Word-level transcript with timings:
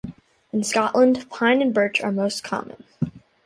In 0.51 0.63
Scotland, 0.63 1.29
pine 1.29 1.61
and 1.61 1.75
birch 1.75 2.01
are 2.01 2.11
most 2.11 2.43
common. 2.43 2.83